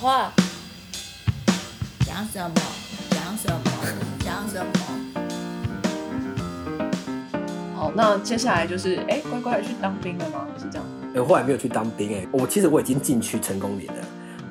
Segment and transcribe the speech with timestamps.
[0.00, 0.32] 话，
[2.06, 2.54] 讲什么？
[3.10, 3.60] 讲什么？
[4.24, 4.72] 讲什么？
[7.76, 10.46] 好，那接下来就是，哎，乖乖的去当兵了吗？
[10.58, 10.86] 是这样？
[11.14, 14.02] 哎，后来没有去当兵，哎，我其实我已经进去成功连了，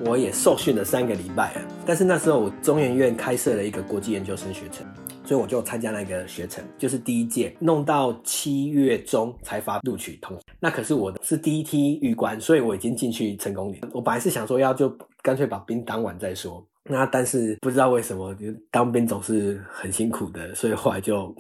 [0.02, 1.62] 我也受训了三个礼拜了。
[1.84, 4.86] 但是那时候我中研院开设了一个国际研究生学程，
[5.30, 10.44] 所以我就参加了一个学程，就是第一届，弄到七月中才发录取通知。
[10.60, 13.78] 那可是我的是第一梯预关，所以我已经进去成功了。
[13.92, 14.90] 我本来是想说要就
[15.22, 21.32] 干脆把兵当完再说，那但是不知道为什么，就当兵总是很辛苦的，所以后来就。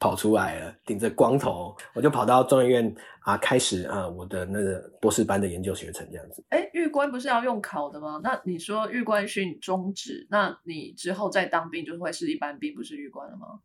[0.00, 6.42] 跑出来了，顶着光头，我就跑到中研院啊，开始啊我的那个博士班的研究学程这样子。
[6.48, 8.18] 哎，玉官不是要用考的吗？
[8.24, 13.60] 那你说玉官训终止，那你之后再当兵就会是一般兵，不是玉官了吗？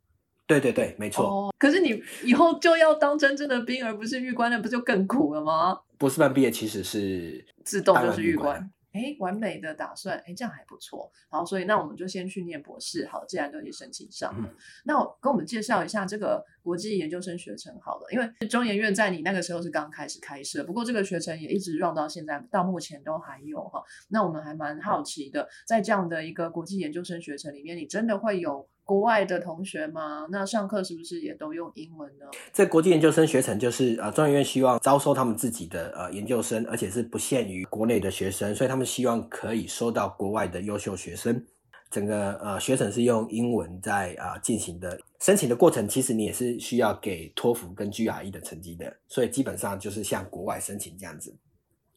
[0.45, 1.25] 对对对，没错。
[1.25, 5.79] 哦，可是你以后就要当真正的兵，而不是玉官，那不就更苦了吗？
[5.97, 8.69] 博士班毕业其实是自动就是玉官。
[8.95, 11.11] 哎，完美的打算，哎，这样还不错。
[11.29, 13.05] 好，所以那我们就先去念博士。
[13.07, 14.49] 好，既然都已经申请上了，
[14.85, 18.07] 那跟我们介绍一下这个国际研究生学程好了。
[18.11, 23.83] 因为中研院在你那个时候是刚开始开设，不过这个学程也一直 run 到现在，到目前都还有哈。
[24.07, 28.69] 那我们还蛮好奇的，在这样的一个国际研究生学程里面，你真的会有？
[28.85, 30.27] 国外的同学吗？
[30.29, 32.25] 那上课是不是也都用英文呢？
[32.53, 41.43] 在国际研究生学程，就是呃，专业院希望招收他们自己的呃研究生，而且是不限于国内的学生，所以他们希望可以收到国外的优秀学生。
[41.89, 51.35] 整个呃学程是用英文在啊进行的，申请的过程其实你也是需要给托福跟 GRE 的成绩的，所以基本上就是向国外申请这样子。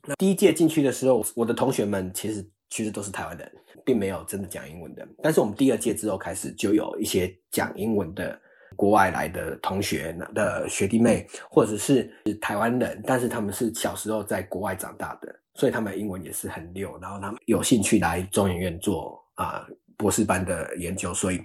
[0.07, 2.49] 那第一届进去的时候，我的同学们其实。
[2.71, 3.51] 其实都是台湾人，
[3.85, 5.07] 并没有真的讲英文的。
[5.23, 8.39] 但是我们第二届之后开始，就有一些讲英文的
[8.77, 12.11] 国外来的同学的学弟妹，或者是
[12.41, 16.99] 台湾人，但是他们是小时候在国外长大的，所以他们英文也是很溜。
[17.01, 19.67] 然后他们有兴趣来中研院做啊
[19.97, 21.41] 博士班的研究，所以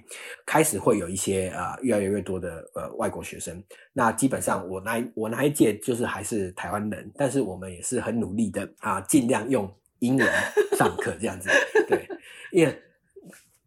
[0.46, 3.60] 开始会有一些啊越来越多的呃外国学生。
[3.92, 9.68] 那基本上我那我那一届就是还是台湾人，但是我们也是很努力的啊，尽量用。
[10.04, 10.26] 英文
[10.76, 11.48] 上课这样子，
[11.88, 12.06] 对，
[12.52, 12.82] 因为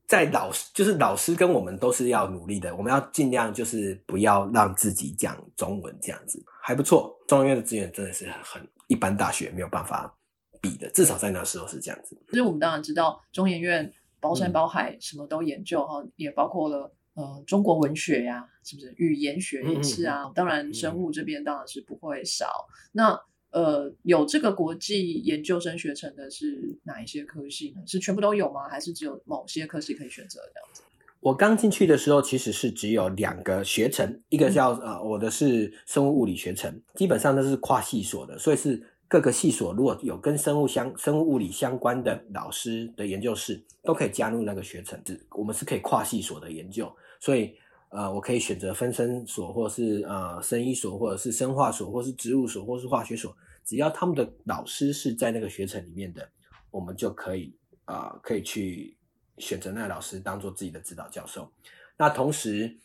[0.06, 7.14] 在老师就是老师跟我们都是要努力的，我们要尽量就是不要让自己讲中文这样子，还不错。
[7.28, 10.16] 中医院的资源真的是很一般大学没有办法
[10.62, 12.18] 比的，至少在那时候是这样子。
[12.30, 20.32] 其实我们当然知道中研院包山包海什么都研究哈，也包括了呃中国文学呀，是不是语言学也是啊？
[20.34, 22.68] 当然生物这边当然是不会少。
[22.94, 23.20] 那
[23.52, 27.82] 呃，有这个国际研究生学程的是哪一些科系呢？
[27.88, 28.68] 是全部都有吗？
[28.70, 30.84] 还是只有某些科系可以选择这样子？
[31.20, 45.02] 我刚进去的时候，其实是只有两个学程，一个叫呃，我的是生物物理学程，基本上都是跨系所的，所以是各个系所如果有跟生物相、生物物理相关的老师的研究室，都可以加入那个学程。
[45.32, 47.56] 我们是可以跨系所的研究，所以
[47.98, 53.36] 呃，我可以选择分生所，或是呃生医所，或者是生化所，或是植物所，或是化学所。
[53.66, 56.30] 只要他们的老师是在那个学程里面的，
[56.70, 57.52] 我们就可以
[57.86, 58.96] 啊，可以去
[59.40, 61.52] 选择那个老师当做自己的指导教授。
[61.98, 62.78] 那同时，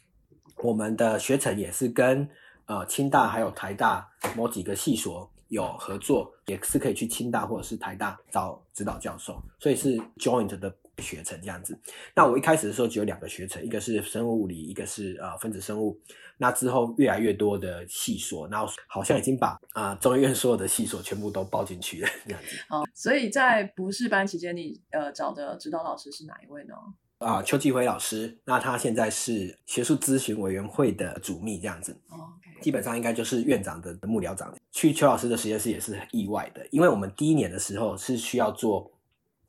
[0.57, 2.27] 我们的学程也是跟
[2.65, 10.75] 呃清大还有台大某几个系所有合作，也是可以去清大或者是台大找指导教授，所以是 joint 的。
[10.99, 11.79] 学程这样子，
[12.15, 15.99] 那我一开始的时候只有两个学程，一个是生物物理，一个是呃分子生物。
[16.39, 22.57] 那之后越来越多的系所，然后好像已经把啊中医院所有的系所全部都包进去了这样子。
[22.69, 26.75] 好，所以在博士班期间，你呃找的指导老师是哪一位呢？
[27.19, 31.97] 啊，邱继辉老师，那他现在是学术咨询委员会的主秘这样子。
[32.09, 32.29] 哦，
[32.61, 34.53] 基本上应该就是院长的幕僚长。
[34.73, 38.91] 去邱老师的实验室也是很意外的，因为我们第一年的时候是需要做。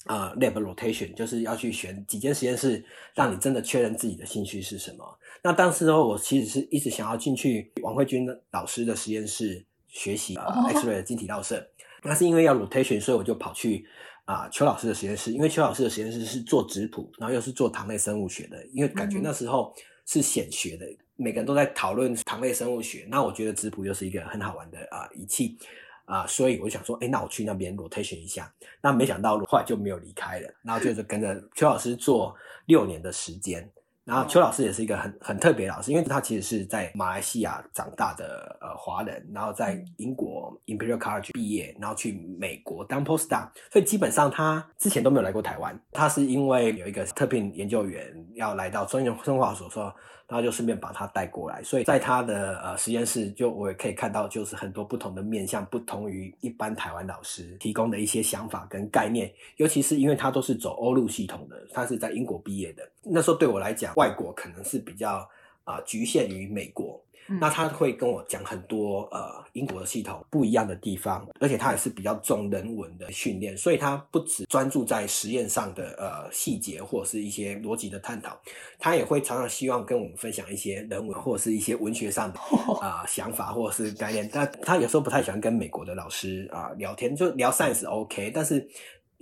[0.06, 2.84] 啊，lab rotation 就是要去选几间实验室，
[3.16, 5.18] 让你真的确认自己的兴趣是什么。
[5.42, 11.66] 那当时候我其实是一直想要进去王慧君老师的实验室学习 X-ray 的晶体绕射。
[12.04, 13.88] 那是因为要 rotation，所以我就跑去
[14.26, 15.32] 啊邱老师的实验室。
[15.32, 18.66] 因为邱老师的实验室是做质谱，然后又是做糖类生物学的。
[18.74, 19.74] 因为感觉那时候
[20.06, 20.86] 是显学的，
[21.16, 23.08] 每个人都在讨论糖类生物学。
[23.10, 25.58] 那我觉得质谱又是一个很好玩的啊仪器。
[26.06, 28.52] 啊，所以我就想说，哎，那我去那边 rotation 一下。
[28.82, 32.36] 那没想到后来就没有离开了，然后就是跟着邱老师做
[32.66, 33.70] 六年的时间。
[34.06, 45.80] 然后邱老师也是一个很很特别的老师，因为他其实是在马来西亚长大的呃华人，然后在英国 Imperial College 毕业，然后去美国当 postdoc，所以基本上他之前都没有来过台湾。
[45.94, 49.96] 他是因为有一个特聘研究员要来到中原生化所说。
[50.34, 51.62] 然后就顺便把他带过来。
[51.62, 59.32] 所以在他的呃实验室，就我也可以看到，就是很多不同的面向，不同于一般台湾老师提供的一些想法跟概念。
[59.58, 62.82] 尤其是因为他都是走欧陆系统的，他是在英国毕业的。
[63.04, 65.30] 那时候对我来讲，外国可能是比较
[65.66, 67.00] 啊、局限于美国。
[67.28, 78.38] 嗯那他会跟我讲很多呃英国的系统不一样的地方，而且他也是比较重人文的训练，所以他不只专注在实验上的呃细节或者是一些逻辑的探讨，
[78.78, 82.40] 他也会常常希望跟我们分享一些人文或者是一些文学上的
[82.82, 84.30] 啊、 想法或者是概念。
[84.32, 88.68] 但他有时候不太喜欢跟美国的老师啊、聊天，就聊 science OK，但是。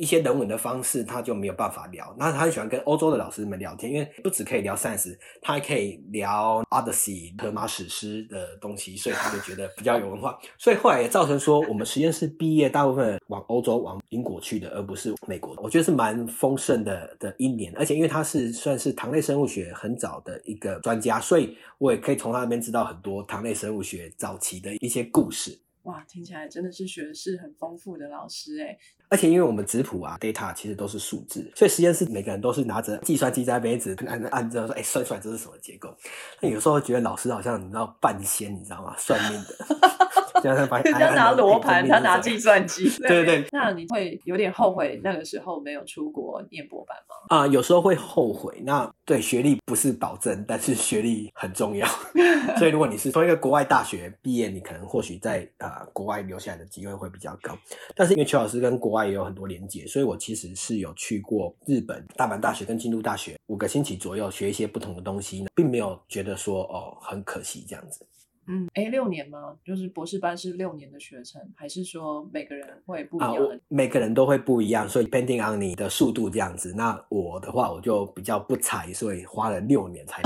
[0.02, 2.14] 一些人文的方式，他就没有办法聊。
[2.18, 10.40] 那他很喜欢跟欧洲的老师们聊天，因为不只可以聊 science，他还可以聊 Odyssey 荷马史诗的东西，所以他就觉得比较有文化。
[10.58, 15.56] 所以后来也造成说，我们实验室毕业大部分往欧洲、往英国去的，而不是美国。
[15.58, 25.62] 我觉得是蛮丰盛的的一年，而且因为他是算是糖类生物学很早的一个专家，所以我也可以从他那边知道很多糖类生物学早期的一些故事。
[25.84, 28.78] 哇，听起来真的是学识很丰富的老师哎。
[29.12, 35.94] 而且因为我们质谱啊，data 其实都是数字，所以实验室每个人都是拿着计算机在那边一直按按着说，哎、算出来这是什么结构。
[36.40, 38.96] 那有时候觉得老师好像你知道半仙，你知道吗？
[38.98, 39.56] 算命的，
[40.36, 42.52] 就像把 人家拿罗盘，他拿计算。
[42.52, 42.90] 算机。
[43.08, 47.16] 对对对那你会有点后悔那个时候没有出国念博班吗？
[47.30, 48.62] 啊、有时候会后悔。
[48.66, 51.88] 那对学历不是保证，但是学历很重要。
[52.60, 57.58] 所以如果你是从一个国外大学毕业，你可能或许在啊、呃国外留下来的机会会比较高。
[57.96, 68.06] 但是因为邱老师跟国外也有很多连接，所以我其实是有去过日本大阪大学跟京都大学五个星期左右学一些不同的东西，并没有觉得说哦很可惜这样子。
[68.48, 69.56] 嗯，哎，六年吗？
[69.64, 76.74] 就是博士班是六年的学程，还是说每个人会不一啊，样每个人都会不一样，所以 depending on 你的速度这样子。
[76.76, 80.22] 那我的话，我就比较不才，所以花了六年才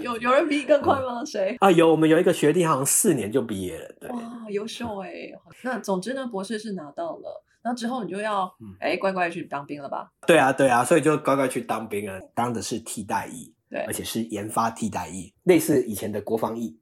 [0.00, 1.24] 有有人比你更快吗？
[1.24, 1.56] 谁？
[1.60, 4.10] 啊，有我们有一个学弟好像四年就毕业了，对。
[4.10, 5.32] 哇，优秀哎！
[5.62, 10.12] 那总之呢，博士是拿到了，那之后你就要嗯哎乖乖去当兵了吧？
[10.26, 16.78] 对啊，对啊，所以就乖乖去当兵了，当的是替代役，对而且是研发替代役，类似以前的国防役。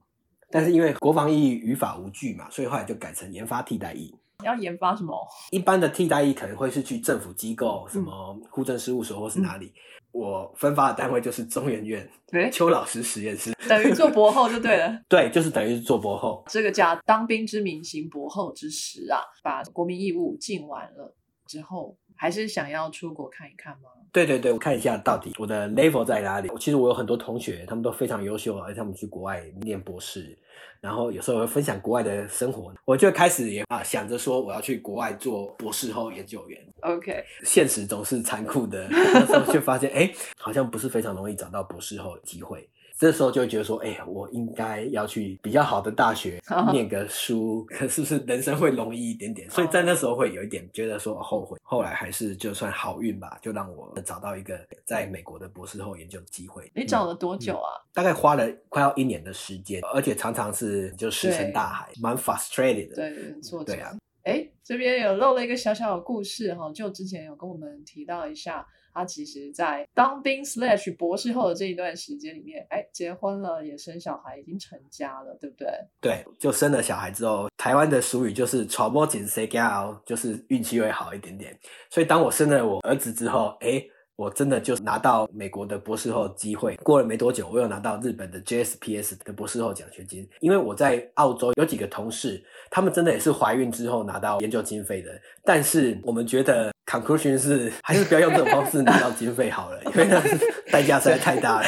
[0.49, 4.13] 但是因为国防意义于法无据嘛，所以后来就改成研发替代役。
[4.43, 5.15] 要研发什么？
[5.51, 9.73] 一般的替代役可能会是去政府机构，什么户政事务所或是哪里。
[10.11, 14.97] 我分发的单位就是中研院 对，邱老师实验室， 等于做博后就对了。
[15.09, 16.43] 对，就是等于是做博后。
[16.47, 19.19] 这个叫当兵之名，行博后之实啊！
[19.43, 21.13] 把国民义务尽完了
[21.47, 23.89] 之后，还是想要出国看一看吗？
[24.15, 26.49] 对对对，我看一下到底我的 level 在哪里。
[26.57, 30.37] 其实我有很多同学，他们都非常优秀，而且他们去国外念博士，
[30.79, 36.57] 然后有时候会分享国外的生活，我就开始也啊想着说我要去国外做博士后研究员。
[36.79, 42.69] OK，现实总是残酷的，那时候就发现，哎，好像不是非常容易找到博士后的机会。
[42.97, 49.49] 这时候就会觉得说，哎、我应该要去比较好的大学 念个书，可是不是人生会容易一点点？
[49.49, 51.57] 所以在那时候会有一点觉得说后悔。
[51.61, 56.63] 后来还是就算好运吧，就让我找到一个在美国的博士后研究的机会。
[56.67, 57.69] 嗯你找了多久啊？
[57.93, 62.95] 大概花了快要一年的时间，而且常常是就石沉大海，蛮 frustrated 的。
[62.95, 63.73] 对，很挫折。
[63.73, 63.91] 对啊，
[64.23, 68.65] 哎，这边有漏了一个小小的故事哈，就之前有跟我们提到一下，
[68.95, 75.67] 他其实在当兵 slash 博士后的这一段时间里面，哎，结婚了，也生小孩，已经成家了，对不对？
[75.99, 81.59] 对，就生了小孩之后，台湾的俗语就是“传播紧谁家就是运气会好一点点。
[81.89, 86.75] 所以当我生了我儿子之后，诶，我真的就拿到美国的博士后机会。
[86.77, 90.27] 过了没多久，我又拿到日本的 JSPS 的博士后奖学金。
[90.39, 95.11] 因为我在澳洲有几个同事，他们真的也是怀孕之后拿到研究经费的，
[95.43, 100.07] 但是我们觉得 conclusion 是还是不要用这种方式拿到经费好了，因为
[100.71, 101.67] 代价实在太大了。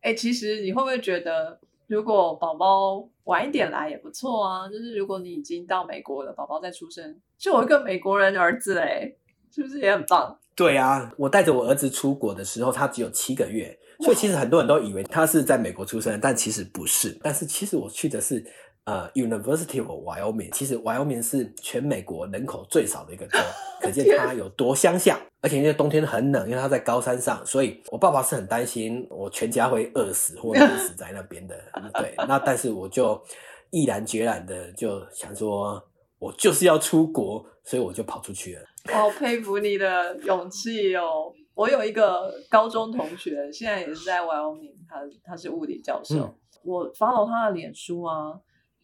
[0.00, 4.68] 哎，其实你会不会觉得，如果宝宝晚一点来也不错啊？
[4.68, 9.12] 就是如果你已经到美国了，宝宝再出生，就有一个美国人儿子，哎，
[9.56, 10.38] 是不是也很棒？
[10.54, 17.18] 对啊，我带着我儿子出国的时候，他只有七个月，所以其实很多人都以为他是在美国出生，但其实不是。
[17.22, 18.44] 但是其实我去的是
[18.84, 23.38] 呃 University of Wyoming，其实 Wyoming 是全美国人口最少的一个州，
[23.80, 25.18] 可见它有多乡下。
[25.40, 31.56] 而且因为冬天很冷，因为它在高山上，所以我爸爸是很担心我全家会饿死或 冷死在那边的。
[31.94, 33.22] 对，那但是我就
[33.70, 35.82] 毅然决然的就想说，
[36.18, 38.62] 我就是要出国，所以我就跑出去了。
[38.88, 41.32] 我好佩服你的勇气哦！
[41.54, 46.16] 我有一个高中同学，现在也是在 Wyoming，他他是物理教授。
[46.18, 46.34] 嗯
[46.66, 48.34] 我 follow 他的脸书啊，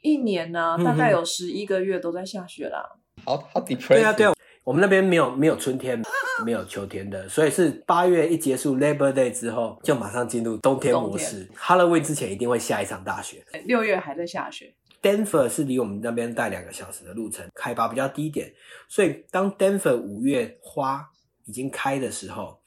[0.02, 2.80] 一年呢、嗯大概有十一个月都在下雪啦。
[3.24, 3.60] 好好。
[3.60, 4.32] 对啊，对啊，
[4.62, 6.00] 我们那边没有没有春天，
[6.44, 11.48] 没有秋天的，所以是八月一结束 Labor Day 之后，就马上进入冬天模式。
[11.56, 13.44] Halloween 之前一定会下一场大雪。
[13.64, 14.72] 六月还在下雪。
[15.02, 18.54] Denver 是离我们那边带两个小时的路程，海拔比较低一点，
[18.88, 21.10] 所以当 Denver 五月花
[21.44, 22.60] 已经开的时候，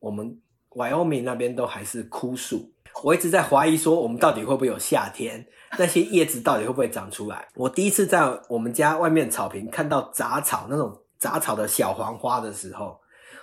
[0.00, 0.40] 我们
[0.70, 2.72] Wyoming 那边都还是枯树。
[3.04, 5.46] 我一直在怀疑说，我们到底会不会有夏天？
[5.78, 7.46] 那些叶子到底会不会长出来？
[7.54, 12.98] 我第一次在我们家外面草坪看到杂草那种杂草的小黄花的时候，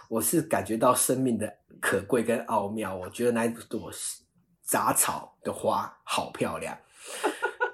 [0.09, 2.95] 我是感觉到生命的可贵跟奥妙。
[2.95, 3.91] 我觉得那一朵
[4.63, 6.75] 杂草的花好漂亮。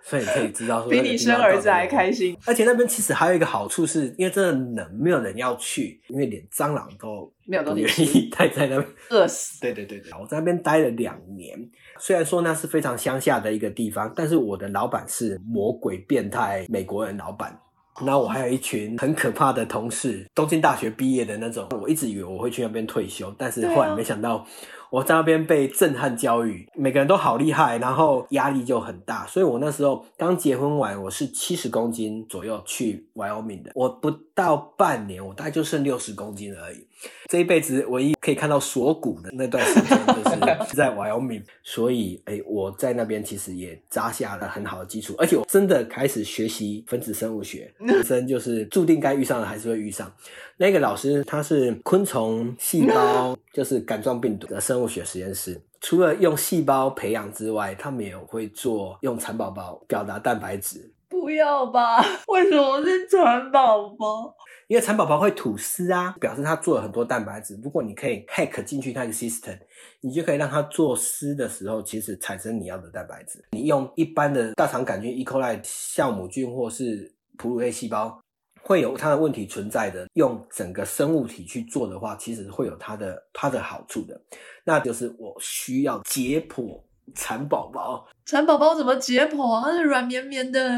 [0.09, 2.35] 所以你可以知道说，比你生儿子还开心。
[2.47, 9.61] 而且那边其实还有一个好处，是因为真的冷，没有人要去，因为连蟑螂都没有不愿意待在那边，饿死。
[9.61, 11.55] 对对对对，我在那边待了两年，
[11.99, 17.55] 虽然说那是非常乡下的一个地方，但是我的老板是魔鬼变态美国人老板。
[18.01, 21.67] 那我还有一群很可怕的同事，东京大学毕业的那种。
[21.79, 24.43] 我一直以为我会去那边退休，但是后来没想到。
[24.91, 36.88] 我在那边被震撼教育，每个人都好厉害，然后压力就很大，所以我那时候刚结婚完，我是七十公斤左右去 Wyoming 的，我不到半年，我大概就剩六十公斤而已。
[37.27, 50.12] 这一辈子唯一可以看到锁骨的那段时间，就是在 Wyoming， 所以哎，我在那边其实也扎下了很好的基础，而且我真的开始学习分子生物学， 本身就是注定该遇上的还是会遇上。
[50.61, 55.61] 那个老师他是昆虫细胞，就是杆状病毒的生物学实验室。
[55.79, 60.91] 除了用细胞培养之外，他们也会做用蚕宝宝表达蛋白质。
[61.07, 62.03] 不要吧？
[62.27, 64.35] 为什么是蚕宝宝？
[64.67, 67.57] 因为蚕宝宝会吐丝啊，表示它做了很多蛋白质。
[67.63, 69.57] 如果你可以 hack 进去它的 system，
[70.01, 73.41] 你就可以让它做丝的时候，其实产生你要的蛋白质。
[73.51, 75.23] 你用一般的大肠杆菌、E.
[75.23, 78.21] coli 酵母菌或是哺乳类细胞。
[78.69, 84.21] 会有它的问题存在的，用整个生物体去做的话，其实会有它的它的好处的。
[84.63, 86.79] 那就是我需要解剖
[87.15, 89.63] 蚕宝宝，蚕宝宝怎么解剖啊？
[89.63, 90.71] 它是软绵绵的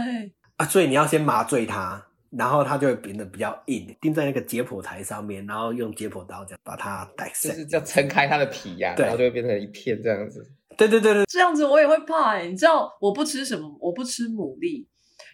[0.55, 10.49] 啊，所以你要先麻醉它，然后它就会变得比较硬，钉在那个解剖台上面，然后用解剖刀这样把它带碎，就是要撑开它的皮呀，然后就会变成一片这样子。
[10.77, 12.39] 对对对对，这样子我也会怕。
[12.39, 13.69] 你知道我不吃什么？
[13.81, 14.87] 我不吃牡蛎。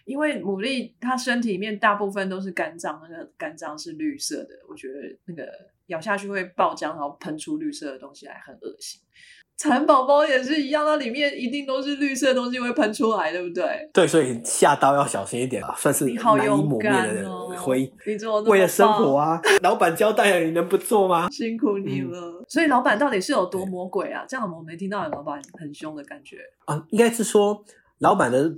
[0.08, 4.94] 因为牡蛎它身体里面大部分都是肝脏，那个肝脏是绿色的，我觉得
[5.26, 5.46] 那个
[5.88, 8.98] 咬下去会爆浆，然后喷出绿色的东西来，很恶心。
[9.58, 13.90] 蚕宝宝也是一样，它里面一定都是绿色的东西会喷出来，对不对？
[13.92, 17.92] 对，所以下刀要小心一点，算是好难以抹灭的灰。
[18.06, 21.28] 你做为了生活啊，老板交代了，你能不做吗？
[21.30, 22.42] 辛苦你了。
[22.48, 24.24] 所以老板到底是有多魔鬼啊？
[24.26, 27.62] 这样我没听到老板很凶的感觉啊，应该是说
[27.98, 28.50] 老板的。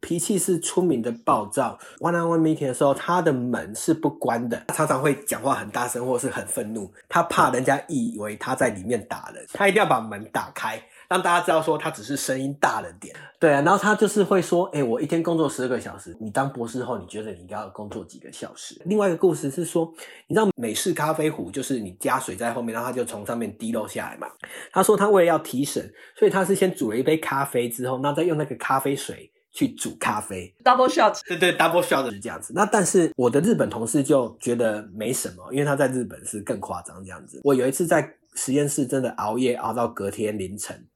[0.00, 1.78] 脾气是出名的暴躁。
[2.00, 6.92] One on one meeting 的时候，他的门是不关的，他常常会讲话很大声，或是很愤怒。
[7.08, 13.14] 他怕人家以为他在里面打人，他一定要把门打开，让大家知道说他只是声音大了点。
[13.40, 19.92] 对啊，然后他就是会说：“哎，我一天工作十二个小时，你当博士后，你觉得你应该要工作几个小时？”另外一个故事是说，
[20.26, 24.26] 你知道美式咖啡壶就是你加水在后面，然后它就从上面滴漏下来嘛。
[24.72, 29.30] 他说他为了要提神，所以他是先煮了一杯咖啡之后，那再用那个咖啡水。
[29.52, 32.52] 去煮咖啡，double shot，对对，double shot 是这样子。
[32.54, 37.40] 那但是我的日本同事就觉得没什么，因为他在日本是更夸张这样子。
[37.44, 40.86] 我有一次在实验室真的熬夜熬到隔天凌晨，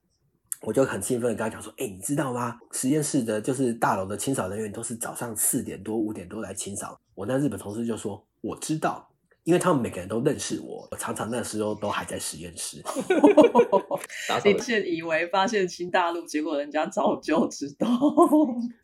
[0.61, 2.57] 我就很兴奋的跟他讲说：“哎，你知道吗？
[2.71, 9.09] 实验室的就是大楼的清扫人员都是早上四点多五点多来清扫。”我那日本同事就说：“我知道。”
[9.43, 12.81] 因为他们每个人都认识我，我常常那时候都还在实验室。
[14.45, 17.87] 你现以为发现新大陆，结果人家早就知道。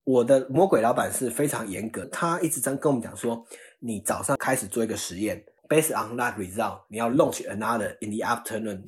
[0.04, 3.46] 我的魔鬼老板是非常严格，他一直在跟我们讲说，
[3.80, 8.86] 你早上开始做一个实验，based on that result，你要 launch another in the afternoon，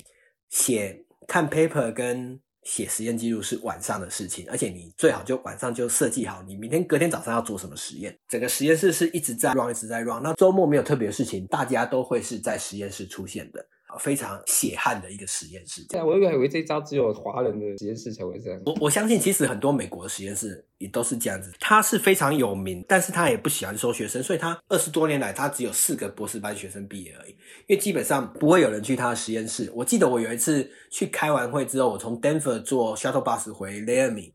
[0.48, 2.40] 写看 paper 跟。
[2.62, 8.16] 写实验记录是晚上的事情，而且你最好就晚上就设计好，你明天隔天早上要做什么实验。
[8.28, 10.22] 整个实验室是一直在 run，一直在 run。
[10.22, 13.66] 那周末没有特别的事情，大家都会是在实验室出现的。
[13.98, 15.84] 非常血汗的一个实验室。
[15.88, 18.60] 对啊，我以为这招只有华人的实验室才会这样。
[18.66, 21.52] 我我相信，其实很多美国的实验室也都是这样子。
[21.60, 27.30] 他是非常有名，但是他也不喜欢收学生，所以他二十多年来，他只有四个博士班学生毕业而已。
[27.66, 29.70] 因为基本上不会有人去他的实验室。
[29.74, 34.32] 我记得我有一次去开完会之后，我从 Denver 坐 shuttle bus 回 l a m i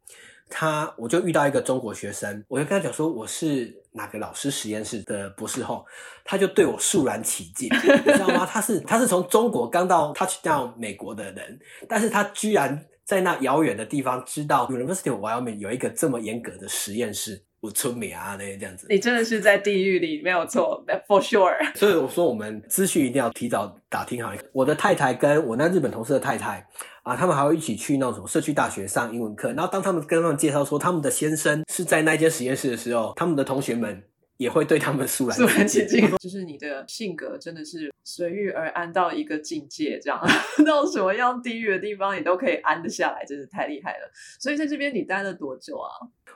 [0.50, 5.86] 他我就遇到一个中国学生，我就跟他讲说我是哪个老师实验室的博士后，
[6.24, 8.46] 他就对我肃然起敬，你知道吗？
[8.46, 17.44] 他是他是从中国刚到 touch down 美国的人，但是他居然在那遥远的地方知道 University of Wyoming 有一个这么严格的实验室。
[17.60, 18.88] 我村民啊那些这样子。
[18.90, 21.76] 你真的是在地狱里，没有错，for sure。
[21.76, 24.32] 所以我说，我们资讯一定要提早打听好。
[24.54, 26.66] 我的太太跟我那日本同事的太太
[27.04, 29.54] 啊，他们还会一起去那种社区大学上英文课。
[29.54, 34.04] 然后当他们跟他们介绍说他们的先生是在那间实验室的时候，他们的同学们
[34.38, 36.10] 也会对他们肃然肃然起敬。
[36.18, 40.20] 就是你的性格真的是随遇而安到一个境界，这样
[40.66, 44.10] 到什么样地狱的地方你都可以安得下来，真是太厉害了。
[44.40, 45.90] 所以在这边你待了多久啊？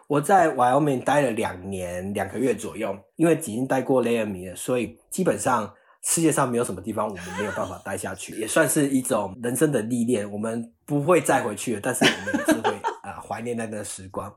[0.07, 10.29] 我在 Wyoming 待了两年两个月左右，因为已经待过雷尔米了，所以基本上世界上没有什么地方我们没有办法待下去，也算是一种人生的历练。
[10.29, 12.69] 我们不会再回去了，但是我们也是会
[13.03, 14.33] 啊 怀念那段时光。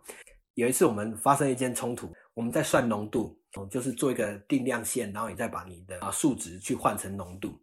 [0.54, 3.38] 有一次我们发生一件冲突，我们在算浓度，
[3.70, 7.58] 就是做一个定量线，然后你再把你的啊数值去换成浓度。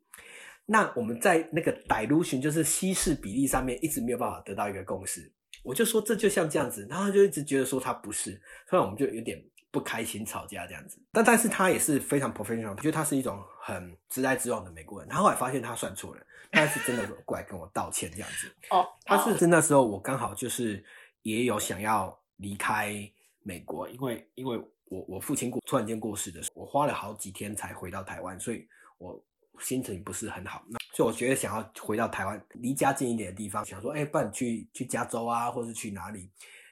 [0.66, 5.32] 那我们在那个 dilution 就是稀释比例上面一直没有办法得到一个共识。
[5.64, 10.98] 我就说这就像这样子，然后他就一直觉得说他不是，所以我们就有点不开心，吵架这样子。
[11.12, 15.10] 但但是他也是非常 professional，我觉得他是一种很直来直往的美国人。
[15.10, 18.52] 他后来发现他算错了，他是真的过来跟我道歉这样子。
[18.70, 20.84] 哦，他是是那时候我刚好就是
[21.24, 22.96] 也有想要离开
[23.44, 28.68] 美国，因为因为我我父亲过突然间过世的时候，我花了好几天才回到台湾，所以
[28.98, 29.24] 我
[29.60, 30.64] 心情不是很好。
[30.68, 36.30] 那所以我觉得想要回到台湾，离家近一点的地方，想说，哎，不然去去加州啊，或是去哪里？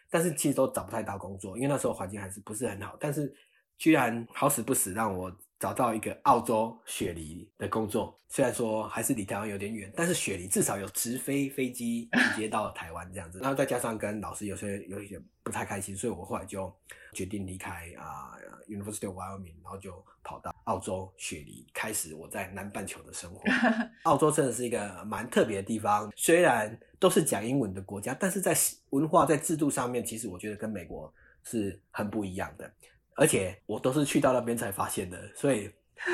[0.10, 2.98] 但是其实都找不太到工作，因为那时候环境还是不是很好。
[3.00, 3.34] 但是
[3.78, 13.39] 居然好死不死让我找到一个澳洲雪梨的工作，虽然说还是离台湾有点远，但是雪梨至少有直飞飞机直接到台湾这样子。
[13.44, 16.74] 然后再加上跟老师有些有一点不太开心，所以我后来就
[17.13, 18.36] 决定离开啊。
[18.70, 23.42] University of Wyoming，然后就跑到澳洲雪梨，开始我在南半球的生活。
[24.06, 28.56] 澳洲真的是一个蛮特别的地方，虽然都是讲英文的国家，但是在
[28.92, 31.12] 文化在制度上面，其实我觉得跟美国
[31.44, 32.72] 是很不一样的。
[33.20, 35.70] 而且我都是去到那边才发现的，所以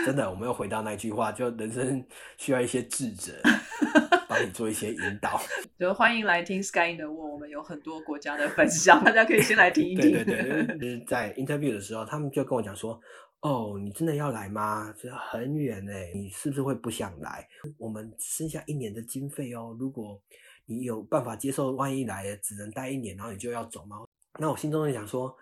[0.06, 2.04] 真的，我们又回到那句话，就人生
[2.38, 3.32] 需要一些智者。
[4.28, 5.40] 帮你做一些引导，
[5.78, 10.12] 就欢迎来听 Sky in the World，我们有很多国家的分享，大家可以先来听一听。
[10.12, 13.00] 对对对，在 interview 的时候，他们就跟我讲说
[13.42, 14.92] ：“哦，你真的要来吗？
[15.00, 17.48] 这很远哎，你是不是会不想来？
[17.77, 20.20] 我们剩下一年的经费哦，如果
[20.66, 24.03] 你有办法接受，万一来只能待一年，然后你就要走吗？”
[24.40, 25.36] 那我心中就想说。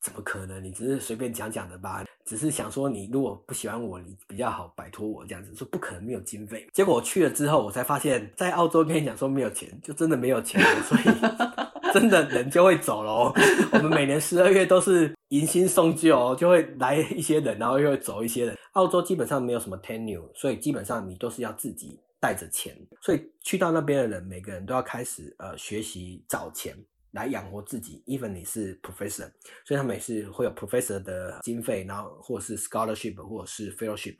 [0.00, 0.62] 怎么可能？
[0.62, 2.04] 你只是随便讲讲的吧？
[2.24, 5.54] 只是想说你如果不喜欢我，你比较好摆脱我这样子。
[5.54, 6.66] 说不可能没有经费。
[6.72, 10.60] 结果我去了之后，我才发现，在澳洲跟你讲说没有钱，就真的没有钱。
[10.82, 11.02] 所以
[11.92, 13.32] 真的人就会走喽。
[13.72, 18.56] 我们每年十二月都是迎新送旧，就会来一些人，然后又会走一些人。
[18.72, 22.76] 澳洲基本上没有什么 tenure，所以基本上你都是要自己带着钱。
[23.00, 26.76] 所以去到那边的人，每个人都要开始呃学习找钱。
[27.12, 29.30] 来养活自己，even 你是 professor，
[29.64, 34.16] 所以他们也是会有 professor 的经费，然后或者是 scholarship 或者是 fellowship，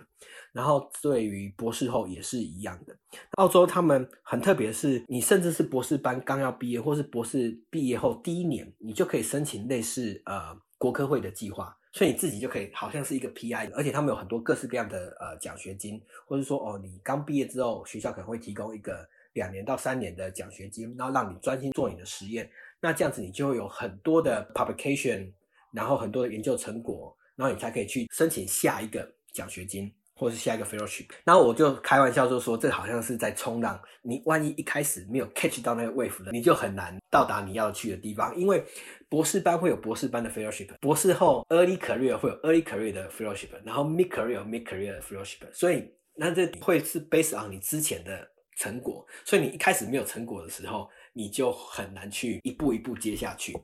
[0.52, 2.96] 然后对于博士后也是一样的。
[3.32, 22.50] 澳洲他们很特别，是你甚至是博士班刚要毕业，或是博士毕业后第一年，你就可以申请类似呃国科会的计划，所以你自己就可以好像是一个 PI，而且他们有很多各式各样的呃奖学金，或者说哦你刚毕业之后，学校可能会提供一个两年到三年的奖学金，然后让你专心做你的实验。
[22.80, 25.30] 那这样子你就会有很多的 publication，
[25.72, 31.06] 然后很多的研究成果，然后你才可以去申请下一个奖学金，或者是下一个 fellowship。
[31.24, 38.34] 然后我就开玩笑就说，这好像是在冲浪，你万一一开始没有 catch 到那个 wave 了，你就很难到达你要去的地方。
[38.34, 38.64] 因为
[39.08, 45.52] 博士班会有博士班的 fellowship，博士后 early career 会有 early career 的 fellowship，然后 mid career mid career 的 fellowship。
[45.52, 50.88] 所以那这会是 based on 你之前的成果，所以你一开始没有成果的时候。
[51.12, 53.56] 你就很难去一步一步接下去，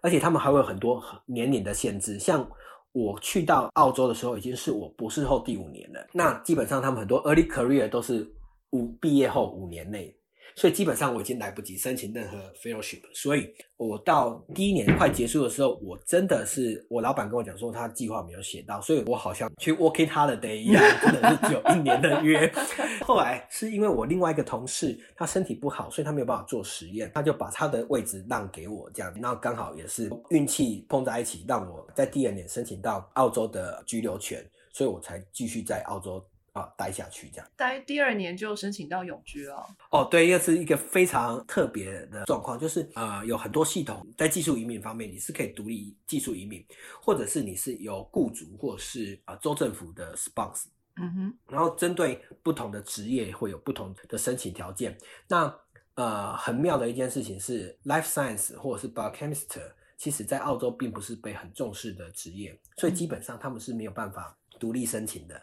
[0.00, 2.18] 而且他们还会有很多年龄的限制。
[2.18, 2.48] 像
[2.92, 6.06] 我去到澳洲的时候，已经是我博士后第五年了。
[6.12, 8.26] 那基本上他们很多 early career 都是
[8.70, 10.16] 五毕业后五年内。
[10.56, 22.50] 所以基本上我已经来不及申请任何 fellowship，所以我到第一年快结束的时候，我真的是我老板跟我讲说他计划没有写到，所以我好像去 working holiday 一样，真的是只有一年的约。
[23.04, 36.24] 后来是因为我另外一个同事他身体不好，所以他没有办法做实验，他就把他的位置让给我这样，那刚好也是运气碰在一起，让我在第二年申请到澳洲的居留权，所以我才继续在澳洲。
[36.54, 39.66] 啊，待下去这样，待第二年就申请到永居了。
[39.90, 46.64] 哦，对，又是一个非常特别的状况，就是呃，有很多系统在技术移民方面，你是可以独立技术移民，
[47.02, 50.66] 或者是你是有雇主或是啊州政府的 sponsor。
[50.96, 54.96] 嗯哼，然后针对不同的职业会有不同的申请条件。
[55.28, 55.52] 那
[55.96, 59.60] 呃，很妙的一件事情是，life science 或者是 biochemist。
[59.96, 65.40] 其实在澳洲并不是被很重视的职业，所以基本上他们是没有办法独立申请的。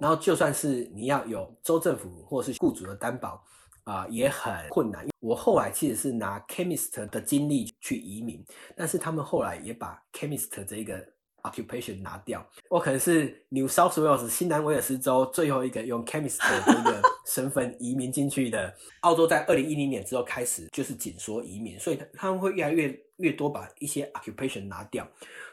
[0.00, 3.42] 然后就算是你要有州政府或是雇主的担保，
[3.84, 5.06] 啊、也很困难。
[5.20, 8.44] 我后来其实是拿 chemist 的经历去移民，
[8.76, 11.04] 但是他们后来也把 chemist 这一个
[11.42, 12.44] occupation 拿掉。
[12.68, 18.74] 我可能是 New South Wales 新南威尔士州最后一个用 chemist 的这个身份移民进去的。
[19.02, 25.06] 澳洲在二零一零年之后开始就是紧缩移民，所以他们会越来越越多把一些 occupation 拿掉。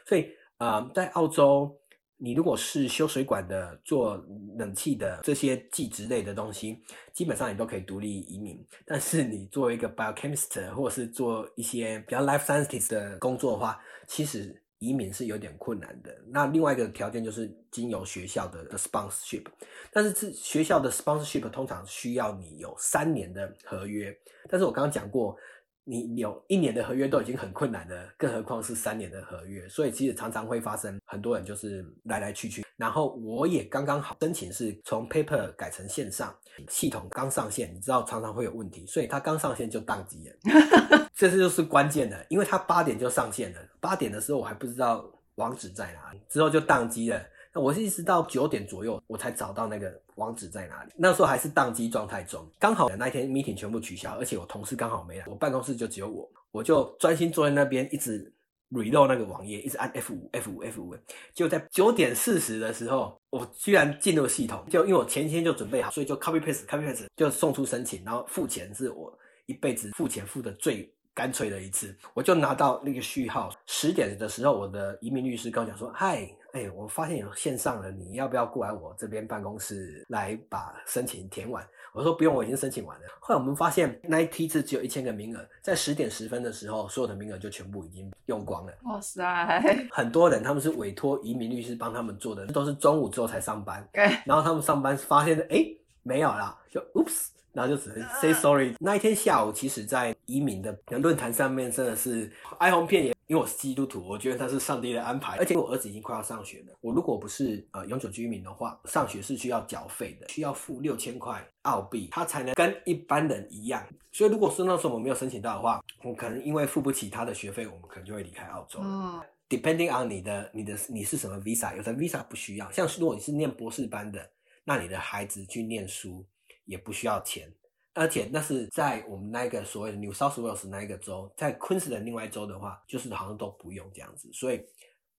[0.04, 1.79] 所以呃，在澳洲，
[2.22, 4.22] 你如果是修水管的、做
[4.58, 6.78] 冷气的这些技职类的东西，
[7.14, 8.62] 基本上你都可以独立移民。
[8.84, 16.14] 但是你作为一个 biochemist 或者是做一些比较 life scientist 的工作的话，其实移民是有点困难的。
[16.28, 19.46] 那另外一个条件就是经由学校的的 sponsorship，
[19.90, 24.14] 但是这学校的 sponsorship 通常需要你有三年的合约。
[24.48, 25.36] 但是我刚刚讲过，
[25.84, 29.68] 你有一年的合约都已经很困难了，更何况是三年的合约。
[29.68, 32.64] 所以其实常常会发生很多人就是来来去去。
[32.76, 36.34] 然后我也刚刚好申请是从 paper 改成线上，
[36.68, 41.08] 系统刚上线，你知道常常会有问题，所以它刚上线就宕机了。
[41.14, 47.20] 这就是关键的，因为它八点就上线了，八点的时候我还不知道网址在哪里，之后就宕机了。
[47.52, 52.48] 那我是一直到九点左右我才找到那个网址在哪里，那时候还是宕机状态中。
[52.58, 58.32] 刚好那天 meeting 全部取消，而且我同事刚好没来，我办公室就只有我，我就专心坐在那边一直
[58.70, 60.96] reload 那个网页，一直按 F 五 F 五 F 五。
[61.34, 69.12] 就在九点四十的时候，我居然进入系统，就因为我前一天就准备好，所以就 copy paste copy paste 就送出申请，然后付钱是我
[69.46, 70.94] 一辈子付钱付的最。
[71.20, 73.50] 干脆的一次，我就拿到那个序号。
[73.66, 88.72] 十点的时候，我的移民律师跟我讲说：“嗨，哎，我发现有线上了，你要不要过来我这边办公室来把申请填完？”我说：“不用，我已经申请完了。”后来我们发现那一批次只有一千个名额，在十点十分的时候，所有的名额就全部已经用光了。
[88.84, 95.66] 哇塞，很多人他们是委托移民律师帮他们做的，都是中午之后才上班， 哎，然后他们上班发现哎
[96.02, 97.26] 没有啦，就 oops。
[97.52, 98.74] 然后就只能 say sorry。
[98.80, 103.14] 那一天下午，其实，在移民的论坛上面，真的是哀鸿遍野。
[103.26, 105.36] 因为我是基督徒，我觉得他是上帝的安排。
[105.36, 113.86] 而且我儿子已经快要上学了，我如果不是呃永久居民的话，上学是需要缴费的，需要付六千块澳币，他才能跟一般人一样。
[114.10, 118.80] 所以如果是那时候我没有申请到的话，我可能因为付不起他的学费，我们可能就会离开澳洲。
[118.82, 124.28] 嗯，Depending on 你的你的你是什么 visa，有的 visa 不需要，像如果你是念博士班的，
[124.64, 126.26] 那你的孩子去念书
[126.64, 127.52] 也不需要钱。
[127.92, 134.64] 而且那是在我们那个所谓的 New South Wales 那一个州，在 Queensland 另外一州的话，就是好像都不用这样子，所以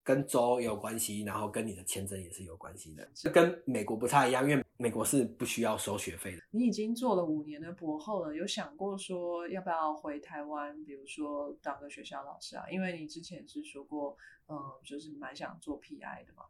[0.04, 3.08] 跟州也有关系，然后跟你的签证也是有关系的。
[3.14, 6.42] 这跟美国不太一样，因为美国是不需要收学费的。
[6.50, 12.68] 你已经做了五年的博后了，有想过说要不要回台湾，比如说当个学校老师啊？
[12.72, 16.46] 因为你之前是说过，嗯，就是蛮想做 PI 的嘛。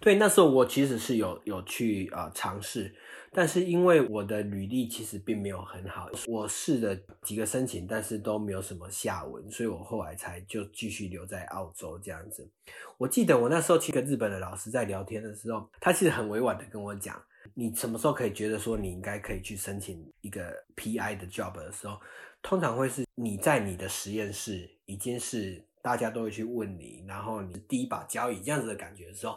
[0.00, 2.94] 对，那时候我其实是有有去啊尝试，
[3.32, 12.48] 但是因为我的履历其实并没有很好，我试了几个申请，但是都没有什么下文，所以我后来才就继续留在澳洲这样子。
[12.96, 17.20] 我记得我那时候去跟日本的老师在聊天的时候，他其实很委婉的跟我讲，
[17.54, 21.98] 你什么时候可以觉得说你应该可以去申请一个 PI 的 job 的时候，
[22.40, 29.36] 通常会是你在你的实验室已经是大家都会去问你，然后你第一把交椅这样子的感觉的时候。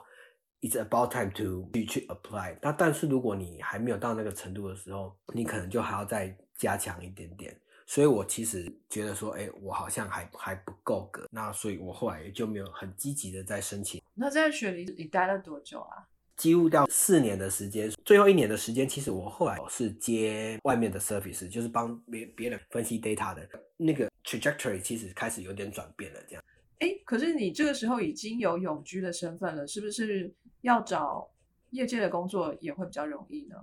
[0.61, 2.57] It's about time to 去去 apply。
[2.61, 7.59] 那但是如果你还没有到那个程度的时候，你可能就还要再加强一点点。
[7.87, 11.27] 所以我其实觉得说，哎、我好像还还不够格。
[11.31, 14.01] 那所以我后来也就没有很积极的在申请。
[14.13, 16.07] 那在雪梨你待了多久啊？
[16.37, 23.47] 几乎到四年的时间，最后一年的时间，其实我后来是接外面的 service，就是帮别别人分析 data 的
[23.77, 26.43] 那个 trajectory，其实开始有点转变了，这样。
[26.79, 31.29] 哎，可是你这个时候已经有永居的身份了，是不是要找
[31.71, 33.55] 业界的工作也会比较容易呢？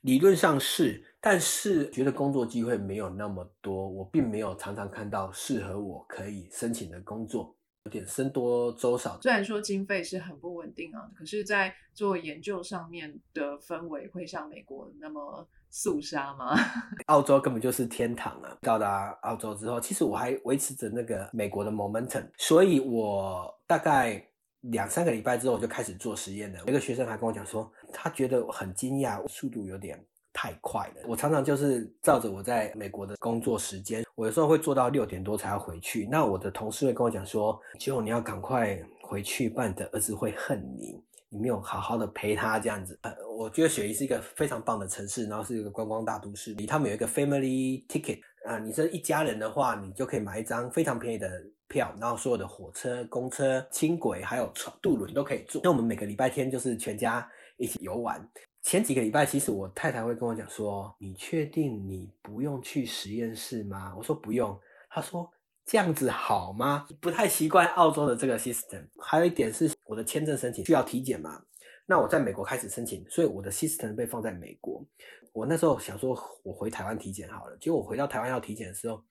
[0.00, 9.20] 理论上是，但是觉得工作机会没有那么多，我并没有常常看到适合我可以申请的工作，有点僧多粥少。
[9.20, 16.56] 虽然说经费是很不稳定啊，可是，在做研究上面的氛围会像美国那么肃杀吗？
[17.06, 18.58] 澳洲根本就是天堂啊！
[18.62, 24.26] 到达澳洲之后，其实我还维持着那个美国的 momentum，所以我大概
[24.62, 26.60] 两三个礼拜之后我就开始做实验了。
[26.66, 31.02] 一个学生还跟我讲说，他觉得很惊讶，速度有点太快了。
[31.06, 36.08] 我常常就是照着我在美国的工作时间，我有时候会做到六点多才要回去。
[36.10, 41.00] 那我的同事会跟我讲说，就你要赶快回去，不然你的儿子会恨你。
[41.34, 55.62] 你没有好好的陪他这样子，呃，我觉得雪梨是一个非常棒的城市，然后是一个观光大都市，里他们有一个 family ticket，啊，你这一家人的话，你就可以买一张非常便宜的票，然后所有的火车、公车、轻轨还有船渡轮都可以坐。
[55.64, 58.28] 那我们每个礼拜天就是全家一起游玩。
[58.60, 64.56] 前几个礼拜，其实我太太会跟我讲说：“你确定你不用去实验室吗？”我说：“不用。”
[64.88, 65.28] 她说
[65.66, 68.86] ：“这样子好吗？”不太习惯澳洲的这个 system。
[69.00, 71.42] 还有一点是，我的签证申请需要体检嘛？
[71.86, 74.84] 那我在美国开始申请，所以我的 system 被放在美国。
[75.32, 77.56] 我那时候想说，我回台湾体检好了。
[77.56, 79.02] 结果我回到台湾要体检的时候，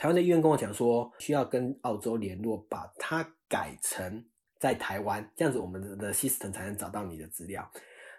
[0.00, 4.24] 台湾的医院跟我讲说，需要跟澳洲联络，把它改成
[4.58, 7.70] 在台湾，这样子我们的 system 才能找到你的资料。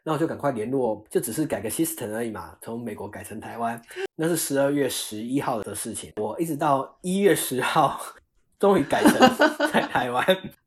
[0.04, 3.82] 那我就赶快联络，就只是改个 system 而已嘛，从美国改成台湾，
[4.15, 6.13] 那是十二月十一号的事情。
[6.17, 8.00] 我一直到一月十号，
[8.60, 9.13] 终于改成
[9.74, 10.24] 在台湾。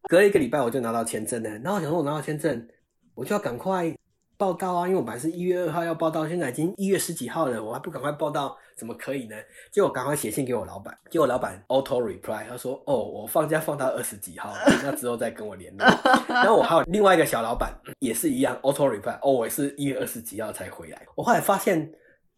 [0.09, 1.51] 隔了一个礼拜，我就拿到签证了。
[1.61, 2.69] 然后我想说，我拿到签证，
[3.15, 3.95] 我就要赶快
[4.37, 9.37] 报道啊，因为我本来是一月二号要报道，现在已经一月十几号了，我还不赶快报道，怎么可以呢？
[9.71, 15.87] 结果赶快写信给我老板，结果老板 auto reply，他说：“哦，我放假放到二十几号， 那之后再跟我联络。”
[16.29, 21.07] 然后我还有另外一个小老板也是一样 auto reply，哦，我是一月二十几号才回来。
[21.15, 21.93] 我后来发现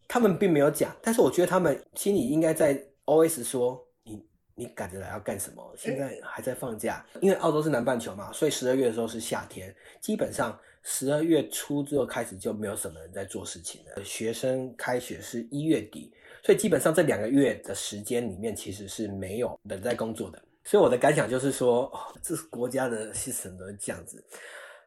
[0.07, 5.73] 他们并没有讲，但是我觉得他们心里应该在 OS 说：“你你赶着来要干什么？
[5.75, 10.55] 现在还在放假，因为澳洲是南半球嘛，所以十二月的时候是夏天，基本上。”
[10.89, 14.01] 十二月初之后开始就没有什么人在做事情了。
[14.05, 20.41] 学生开学是一月底，所以基本上这两个月的时间里面其实是没有人在工作的。
[20.63, 21.91] 所以我的感想就是说，
[22.23, 24.23] 这是国家的系统都这样子，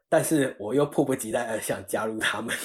[0.08, 2.56] 但是我又迫不及待的想加入他们。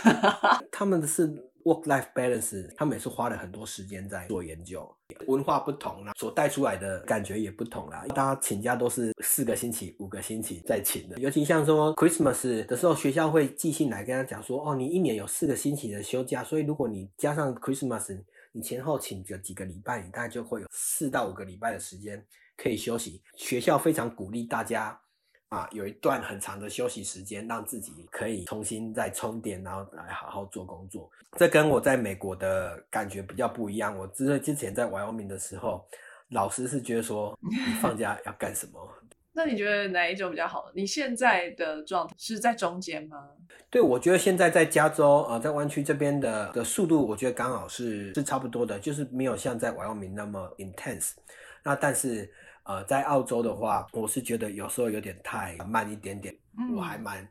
[0.70, 1.26] 他们的是。
[1.64, 4.86] Work-life balance，他们也是花了很多时间在做研究。
[5.26, 8.04] 文化不同啦，所带出来的感觉也不同啦。
[8.08, 11.18] 大家请假都是四个星期、五个星期在请的。
[11.18, 18.22] 尤其像说 Christmas 的时候，学校会寄信来跟他讲说：“哦，你一年有四个星期的休假，所以如果你加上 Christmas，
[18.52, 22.22] 你前后请个几个礼拜，你大概就会有四到五个礼拜的时间
[22.58, 25.00] 可以休息。”学校非常鼓励大家。
[25.54, 31.08] 啊，有一段很长的休息时间，让自己可以重新再充电，然后来好好做工作。
[31.38, 33.96] 这跟我在美国的感觉比较不一样。
[33.96, 35.86] 我之之前在 Wyoming 的时候，
[36.30, 38.80] 老师是觉得说， 你放假要干什么？
[39.32, 40.70] 那你觉得哪一种比较好？
[40.74, 43.28] 你现在的状态是在中间吗？
[43.70, 51.12] 对，我觉得现在在加州，呃，在湾区这边的的速度，我觉得刚好是是差不多的，就是没有像在 Wyoming 那么 intense。
[51.62, 52.28] 那但是。
[52.64, 56.34] 呃，在澳洲的话，我是觉得有时候有点太慢一点点。
[56.74, 57.28] 我还蛮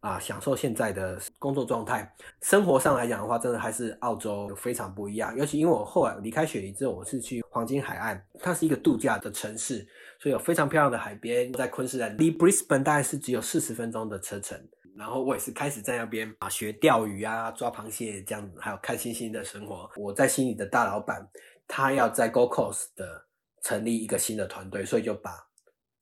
[0.00, 2.12] 啊享受现在的工作状态。
[2.40, 5.36] 生活上来讲的话，真的还是澳洲非常不一样。
[5.36, 9.86] 尤其因为我后来离开雪梨之后，我是去黄金海岸，它是一个度假的城市，
[10.18, 11.52] 所以有非常漂亮的海边。
[11.52, 14.58] 在昆士兰离 Brisbane 大概是只有四十分钟的车程。
[14.96, 19.88] 然后我也是开始在那边啊学钓鱼啊、抓螃蟹这样子，还有看星星的生活。
[19.96, 21.24] 我在悉尼的大老板，
[21.68, 23.26] 他要在 Gold Coast 的。
[23.62, 25.32] 成立一个新的团队，所以就把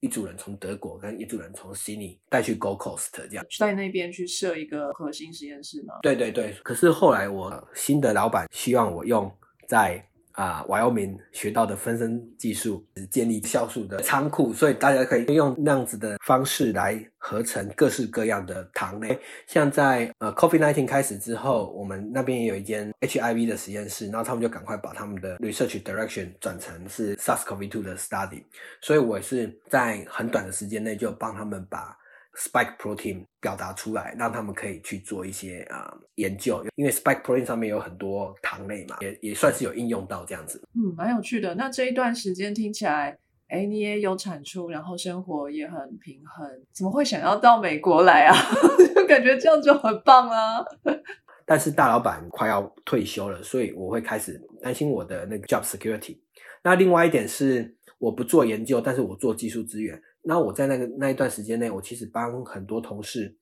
[0.00, 5.94] 一组人从德国跟一组人从悉尼带去 Go Coast 这样，在那边去设一个核心实验室吗？
[6.02, 6.52] 对对对。
[6.64, 9.30] 可是后来我新的老板希望我用
[9.68, 10.04] 在。
[10.32, 19.18] 啊，Wyoming 学到的分身技术，建立酵素的仓库，所以大家可以用那样子的方式来合成各式各样的糖类。
[19.46, 28.42] 像在呃 COVID-19 开始之后，我们那边也有一间 HIV 的实验室，然后他们就赶快把他们的 research direction 转成是 SARS-CoV-2 的 study，
[28.80, 31.96] 所以我是在很短的时间内就帮他们把。
[32.36, 40.62] Spike protein 表达出来，让他们可以去做一些啊研究，因为 Spike protein 上面有很多糖类嘛，也也算是有应用到这样子。
[40.74, 41.54] 嗯，蛮有趣的。
[41.56, 48.34] 那这一段时间听起来，哎，你也有产出，然后生活也很平衡，怎么会想要到美国来啊？
[48.94, 50.64] 就 感觉这样就很棒啊。
[51.44, 56.16] 但是大老板快要退休了，所以我会开始担心我的那个 job security。
[56.62, 60.00] 那另外一点是，我不做研究，但是我做技术资源。
[60.22, 63.36] 那我在那个那一段时间内，我其实帮很多同事，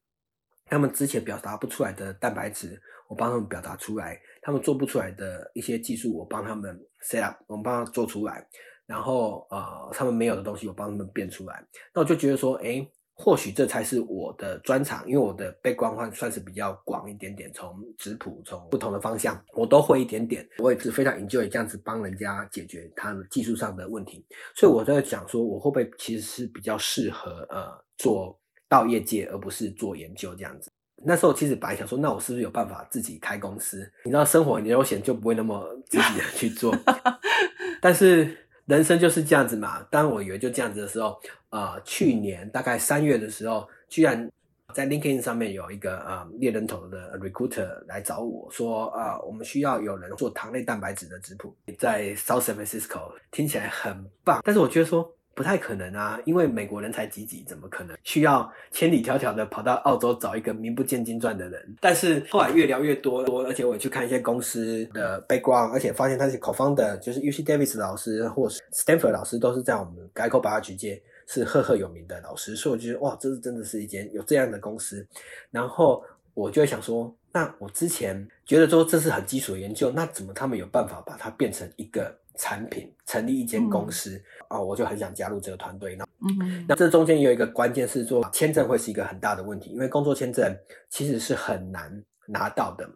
[0.66, 8.46] 他们之前表达不出来的蛋白质，我帮他们表达出来；他们做不出来的一些技术，我帮他们 set up，我们帮他做出来。
[8.86, 11.66] 然后呃，他们没有的东西，我帮他们变出来。
[11.94, 12.88] 那我就觉得说，哎。
[13.20, 30.70] 或许这才是我的专长，因为我的背光换算是比较广一点点，从质谱从不同的方向我都会一点点，我也是非常 enjoy 这样子帮人家解决他的技术上的问题，所以我在想说，我会不会其实是比较适合呃做到业界，而不是做研究这样子。
[31.04, 33.90] 那时候其实本来想说，那我是不是有办法自己开公司？
[34.04, 36.72] 你知道生活很悠闲，就不会那么积极的去做，
[37.82, 38.44] 但是。
[38.68, 39.82] 人生就是这样子嘛。
[39.90, 44.30] 当我以为就这样子的时候，啊，去年大概三月的时候，居然
[44.74, 55.12] 在 LinkedIn 上面有一个啊猎人头的 recruiter 来找我说啊、我们需要有人做糖类蛋白质的质谱，在 South San Francisco 听起来很棒，但是我觉得说。
[55.38, 61.76] 不太可能啊，因为美国人才济济，怎么可能需要千里迢迢的跑到澳洲找一个名不见经传的人？
[61.80, 75.06] 但是后来越聊越多，多，而且我也去看一些公司的 background，而且发现他是 co-founder，就是 UC Davis 老师或是 Stanford 老师，都是在我们 Geico 八局界是赫赫有名的老师，所以我觉得哇，这是真的是一间有这样的公司。
[75.52, 76.02] 然后
[76.38, 84.22] 我就会想说，那我之前觉得说这是很基础的研究，那怎么他们有办法把它变成一个产品，成立一间公司？
[84.46, 85.96] 啊、我就很想加入这个团队。
[85.96, 90.56] 那嗯那这中间也有一个关键是说，签证会是一个很大的问题，因为工作签证
[90.88, 92.88] 其实是很难拿到的。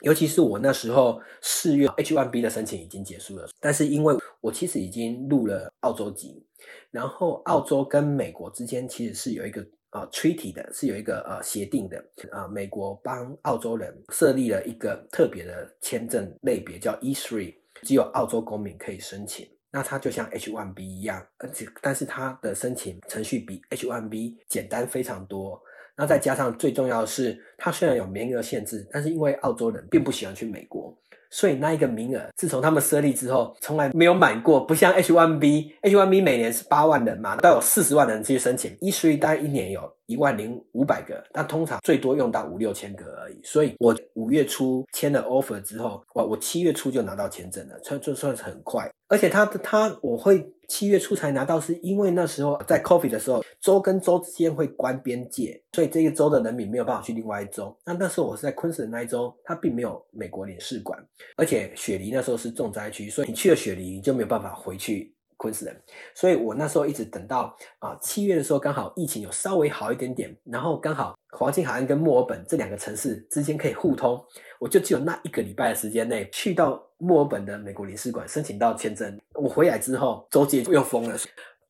[0.00, 6.42] 尤其是我那时候四月 H1B 的申请已经结束了，但是因为我其实已经入了澳洲籍，
[6.90, 12.04] 然后澳洲跟美国之间其实是有一个啊 treaty 的，是有一个呃协定的。
[12.30, 19.48] 啊，美国帮澳洲人设立了一个特别的签证类别，叫 E3，只有澳洲公民可以申请。
[19.72, 25.62] 那它就像 H1B 一样，而且但是它的申请程序比 H1B 简单非常多。
[25.96, 30.96] 那再加上最重要的是，它虽然有名额限制，但是因为澳洲人并不喜欢去美国，
[31.30, 34.60] 所以那一个名额自从他们设立之后，从来没有满过。
[34.60, 43.40] 不像 H1B，H1B 每年是八万人嘛，都有四十万人去申请，E3 大概一年有一万零五百个，但通常最多用到五六千个而已。
[43.44, 48.90] 所以我五月初签了 offer 之后，我我七月初就拿到签证了，这这算是很快。
[49.06, 57.76] 而且他的他我会七月初才拿到，是因为那时候在 COVID 的时候，州跟州之间会关边界，所以这个州的人民没有办法去另外一州。
[57.84, 60.98] 那那时候我是在昆士兰那一州，它并没有美国领事馆，
[61.36, 65.74] 而且雪梨那时候是重灾区，所以你去了雪梨你就没有办法回去昆士兰。
[66.14, 74.22] 所以我那时候一直等到啊七月的时候，刚好疫情有稍微好一点点，然后刚好黄金海岸跟墨尔本这两个城市之间可以互通，
[74.58, 79.18] 我就只有那一个礼拜的时间内去到墨尔本的美国领事馆申请到签证。
[79.34, 81.16] 我回来之后，州界又封了。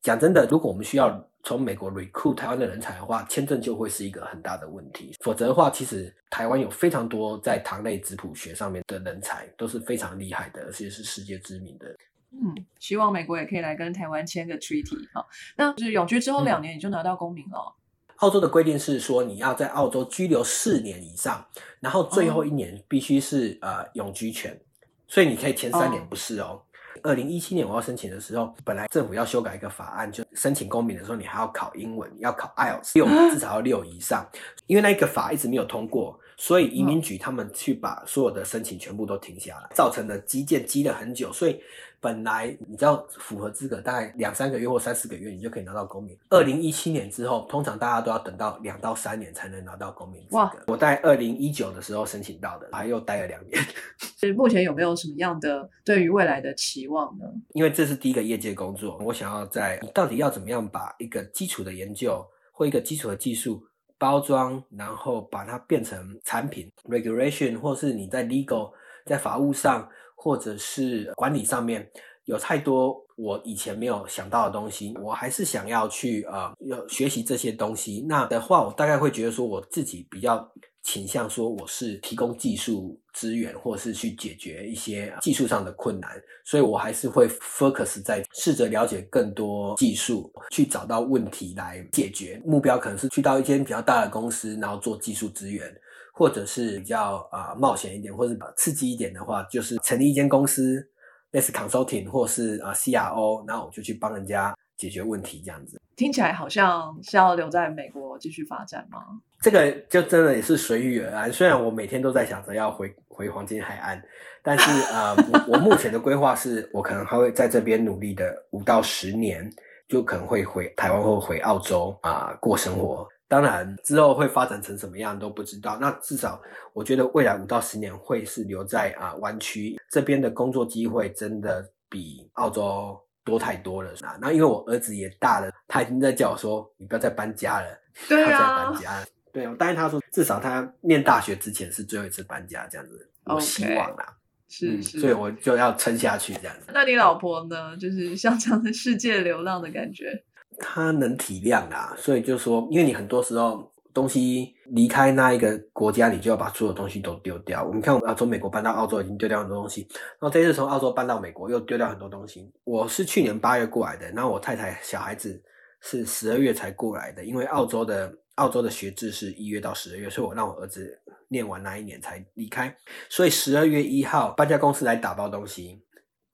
[0.01, 5.15] 讲真的，如果我们需要从美国 recruit 台湾的人才的话，签证就会是一个很大的问题。
[5.19, 11.95] 否则的话，其实台湾有非常多在糖类质谱学上面的人才都是非常厉害的，而且是世界知名的。
[12.31, 15.25] 嗯，希望美国也可以来跟台湾签个 treaty 哈。
[15.57, 17.75] 那就是永居之后两年你就拿到公民了。
[18.17, 21.43] 澳洲的规定是说，你要在澳洲居留四年以上，
[21.79, 24.59] 然后最后一年必须是、呃永居权，
[25.07, 26.61] 所以你可以前三年哦不是哦。
[27.03, 34.23] 二零一七年我要申请的时候，本来政府要修改一个法案，就申请公民的时候，你还要考英文，要考 IELTS 六，至少要六以上。
[34.67, 41.59] 因为那个法一直没有通过，所以移民局他们去把所有的申请全部都停下来，造成了积建积了很久，所以
[42.01, 46.17] 本来你只要符合资格，大概两三个月或三四个月，你就可以拿到公民。
[46.29, 50.63] 二零一七年之后，通常大家都要等到两到三年才能拿到公民资哇格。
[50.65, 53.63] 我在二零一九的时候申请到的，还又待了两年。
[54.17, 57.25] 就是目前有没有什么样的对于未来的期望呢？
[57.53, 63.63] 因为这是第一个业界工作，我想要在你到底要怎么样把一个基础的研究或一个基础的技术
[63.99, 68.71] 包装，然后把它变成产品 regulation，或是你在 legal
[69.05, 69.87] 在法务上
[70.23, 71.89] 或者是管理上面
[72.25, 78.05] 有太多我以前没有想到的东西，我还是想要去呃要学习这些东西。
[78.07, 80.47] 那的话，我大概会觉得说我自己比较
[80.83, 86.11] 倾向说我是提供技术资源，或是去解决一些技术上的困难，
[86.45, 92.39] 所以我还是会 focus 在试着了解更多技术，去找到问题来解决。
[92.45, 95.75] 目标可能是去到一间比较大的公司，然后做技术资源。
[96.13, 100.87] 或者是比较啊、呃冒险一点，或者是刺激一点的话，就是成立一间公司，
[101.31, 105.79] 类似 consulting 或是啊、呃 CRO，然后我就去帮人家解决问题这样子。
[105.95, 108.99] 听起来好像是要留在美国继续发展吗？
[109.39, 111.31] 这个就真的也是随遇而安。
[111.31, 114.01] 虽然我每天都在想着要回回黄金海岸，
[114.41, 119.47] 但是呃，我我目前的规划是我可能还会在这边努力的五到十年，
[119.87, 123.07] 就可能会回台湾或回澳洲啊、过生活。
[123.31, 125.77] 当然之后会发展成什么样都不知道。
[125.79, 126.41] 那至少
[126.73, 133.89] 我觉得未来五到十年会是留在啊、湾区这边的工作机会，真的比澳洲多太多了。
[134.01, 137.67] 那那因为我儿子也大了，他已经在叫我说你不要再搬家了。
[138.09, 139.05] 对他在啊搬，家。
[139.31, 143.09] 对，我答应他说，至少他念大学之前是最后一次搬家，这样子。
[143.23, 144.99] 我希望啦，嗯是是。
[144.99, 146.69] 所以我就要撑下去，这样子。
[146.73, 147.77] 那你老婆呢？
[147.77, 150.25] 就是像这样的世界流浪的感觉。
[150.61, 157.63] 他能体谅啦，所以就说，因为你很多时候东西离开那一个国家，你就要把所有东西都丢掉。
[157.63, 162.49] 我们看，我们要，从美国搬到澳洲已经丢掉很多东西，然后这次从澳洲搬到美国又丢掉很多东西。
[162.63, 165.43] 我是去年八月过来的，然后我太太、小孩子
[165.81, 170.97] 是十二月才过来的，因为澳洲的澳洲的学制是一月到十二月，所以我让我儿子
[171.27, 172.73] 念完那一年才离开，
[173.09, 175.81] 所以十二月一号搬家公司来打包东西，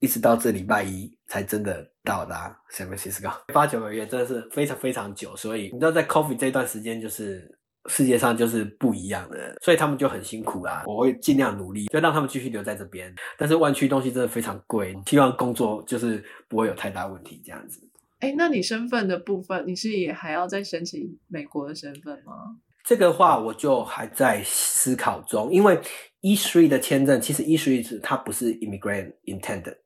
[0.00, 7.56] 一直到这礼拜一才真的到达 San Francisco，八九个月真的是非常非常久，所以你知道在 Coffee 这段时间就是。
[7.86, 10.82] 世界上就是不一样的，所以他们就很辛苦啦。
[10.84, 13.14] 我会尽量努力，就让他们继续留在这边。
[13.38, 17.80] 但是湾区东西真的非常贵，希望工作就是不会有太大问题这样子。
[18.18, 22.58] 哎，那你身份的部分，你是也还要再申请美国的身份吗？
[22.84, 25.80] 这个话我就还在思考中，因为
[26.20, 29.76] E three 的签证其实 E three 是它不是 immigrant intended。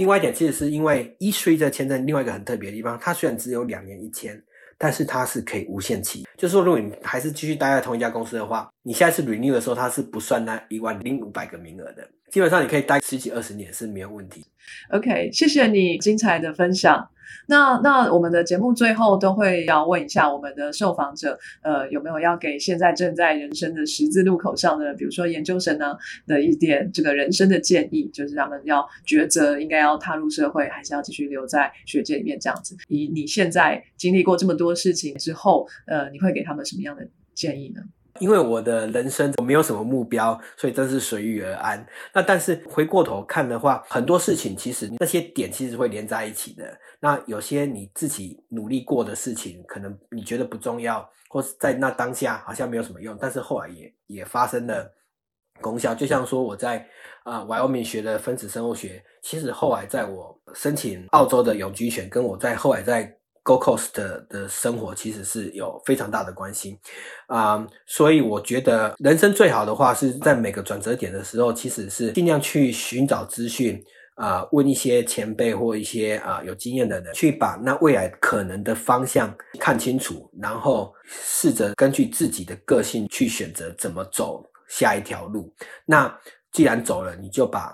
[0.00, 4.42] 另外一点，其实是因为 E three 这签证另外一个很特别的地方，它虽然只有两年一签。
[4.82, 14.42] 但是它是可以无限期，就是说，如果你还是继续待在同一家公司的话，你下一次 renew 的时候，它是不算那一万零五百个名额的，基本上你可以待十几二十年是没有问题。
[14.88, 17.10] OK，谢谢你精彩的分享。
[17.46, 32.76] 那那我们的节目最后都会要问一下我们的受访者，呃，有没有要给现在正在人生的十字路口上的，比如说研究生呢的一点这个人生的建议，就是他们要抉择应该要踏入社会，还是要继续留在学界里面这样子。
[32.88, 37.82] 以你现在经历过这么多事情之后，呃，你会给他们什么样的建议呢？
[38.18, 41.86] 因为我的人生我没有什么目标，所以真是随遇而安。
[42.12, 46.78] 那但是回过头看的话，很多事情其实那些点其实会连在一起的。
[47.00, 54.92] 那有些你自己努力过的事情，可能你觉得不重要，或是在那当下好像没有什么用，但是后来也也发生了
[55.60, 55.94] 功效。
[55.94, 56.86] 就像说我在
[57.24, 66.78] 啊 yomi 学的分子生物学，其实后来在我申请澳洲的永居权，跟我在后来在 Go Coast 的的生活其实是有非常大的关系
[67.26, 73.82] 啊、嗯，所以我觉得人生最好的话是在每个转折点的时候，其实是尽量去寻找资讯
[74.20, 85.50] 啊、呃，问一些前辈或一些啊、有经验的人，去把那未来可能的方向看清楚，然后试着根据自己的个性去选择怎么走下一条路。
[85.86, 86.14] 那
[86.52, 87.72] 既然走了，你就把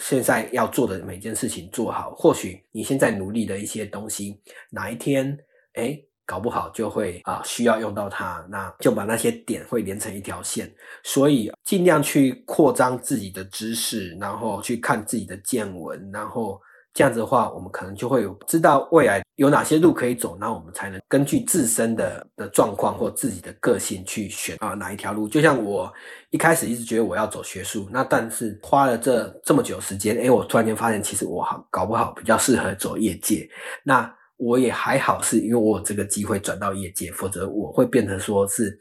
[0.00, 5.38] 现在要做的每件事情做好，或许你现在努力的一些东西，哪一天
[5.74, 5.96] 哎
[6.26, 10.70] 搞不好就会啊需要用到它，那就把那些点会连成一条线，
[11.04, 16.60] 所以尽量去扩张自己的知识，然后去看自己的见闻，然后
[16.92, 25.28] 这样子的话，我们可能就会有知道未来有哪些路可以走，那我们才能根据自身的的状况或自己的个性去选啊哪一条路。
[25.28, 25.92] 就像我
[26.30, 33.48] 一开始一直觉得我要走学术，那但是花了这这么久时间，诶，我突然间发现其实我好搞不好比较适合走业界。
[33.84, 38.78] 那我也还好，是因为我有这个机会转到业界，否则我会变成说是。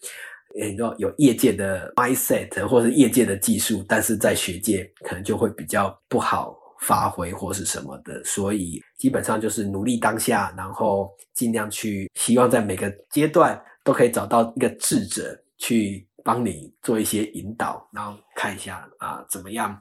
[0.58, 19.78] 你知道有业界的 mindset 或是业界的技术，但是在学界可能就会比较不好发挥或是什么的，所以基本上就是努力当下，然后尽量去，希望在每个阶段都可以找到一个智者去帮你做一些引导，然后看一下啊怎么样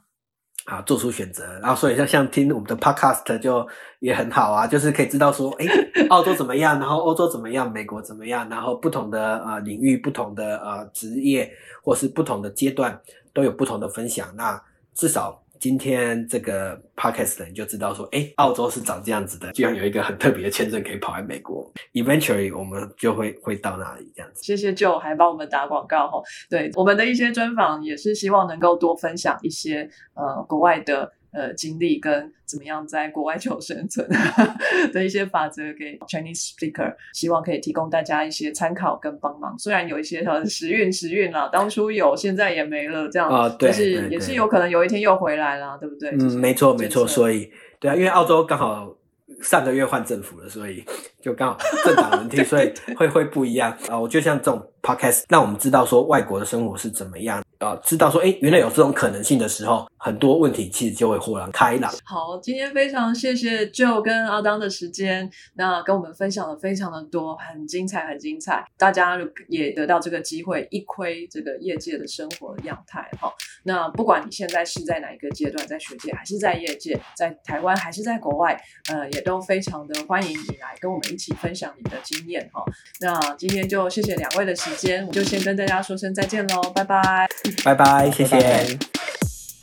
[0.65, 3.67] 啊做出选择，然后所以像像听我们的 podcast 就
[4.01, 5.67] 也很好啊，就是可以知道说，哎，
[6.09, 11.53] 澳洲怎么样，然后欧洲怎么样，美国怎么样，然后不同的呃领域、不同的呃职业
[11.83, 13.01] 或是不同的阶段
[13.33, 14.63] 都有不同的分享，那
[14.95, 15.44] 至少。
[15.65, 21.73] 今天这个 podcast 的人就知道说，哎，澳洲是长这样子的，居然有一个很特别的签证可以跑来美国。
[21.95, 24.43] Eventually，我们就会会到那里这样子。
[24.43, 26.23] 谢谢 Joe 还帮我们打广告哈。
[26.51, 34.09] 对我们的一些专访也是希望能够多分享一些呃国外的呃经历跟怎么样在国外求生存
[34.93, 39.59] 的一些法则给 Chinese speaker，希望可以提供大家一些参考跟帮忙。
[39.59, 46.11] 虽然有一些呃时运时运啦，当初有，现在也没了，这样啊，对，但是也是有可能有一天又回来啦，对不对？
[46.13, 47.07] 嗯，没错没错。
[47.07, 48.97] 所以对啊，因为澳洲刚好
[49.43, 50.85] 上个月换政府了，所以
[51.25, 53.99] 就刚好政党轮替， 所以会会不一样啊。
[53.99, 57.43] 我就像这种 podcast，让我们知道说外国的生活是怎么样。
[57.61, 61.91] 啊，知道说，哎，原来有这种可能性的时候，很多问题其实就会豁然开朗。
[62.05, 68.67] 好，今天非常谢谢 Joe 跟阿当的时间，那跟我们分享了非常的多，很精彩，很精彩。
[68.77, 69.19] 大家
[69.49, 73.09] 也得到这个机会，一窥这个业界的生活样态。
[73.19, 78.61] 哈，那不管你现在是在哪一个阶段，在学界还是在业界，在台湾还是在国外，
[78.93, 82.51] 呃，也都非常的欢迎你来跟我们一起分享你的经验。
[82.53, 82.63] 哈，
[83.01, 87.29] 那今天就谢谢两位的时间，我就先跟大家说声再见喽，拜拜。
[87.65, 88.77] 拜拜，谢谢。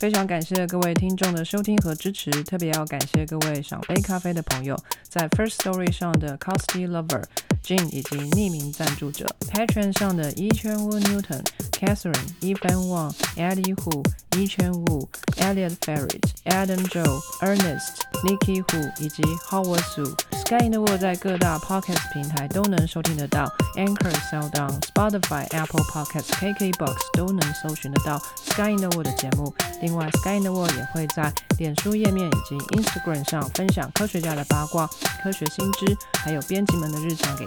[0.00, 4.76] 非常感谢各位听众的收听和支持，特别要感谢各位赏杯咖啡的朋友，
[5.08, 7.22] 在 First Story 上的 Costy Lover、
[7.64, 14.04] Jane 以及匿名赞助者 Patron 上的 E Chen Wu Newton、Catherine、Evan Wang、Eddie Hu、
[14.36, 20.14] 一圈 Wu、Elliot Ferret、Adam Joe、Ernest、Nikki Hu 以及 Howard Su。
[20.44, 23.46] Sky in the World 在各大 Podcast 平台都能收听得到
[23.76, 29.54] ，Anchor、SoundOn、Spotify、Apple Podcasts、KKBox 都能搜寻得到 Sky in the World 的节目。
[29.80, 34.86] 另外，Sky in the World 也会在脸书页面以及 Instagram 上分享科学家的八卦、
[35.22, 37.46] 科学新知，还有编辑们的日常给